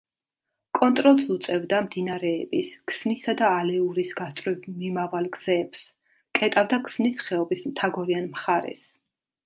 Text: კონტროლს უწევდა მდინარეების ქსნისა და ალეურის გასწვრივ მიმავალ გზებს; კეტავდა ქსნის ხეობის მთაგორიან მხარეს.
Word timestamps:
კონტროლს 0.77 1.27
უწევდა 1.35 1.81
მდინარეების 1.87 2.71
ქსნისა 2.93 3.37
და 3.43 3.51
ალეურის 3.59 4.15
გასწვრივ 4.23 4.67
მიმავალ 4.81 5.31
გზებს; 5.39 5.87
კეტავდა 6.41 6.85
ქსნის 6.91 7.25
ხეობის 7.29 7.67
მთაგორიან 7.73 8.31
მხარეს. 8.37 8.89